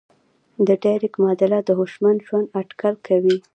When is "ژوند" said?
2.27-2.47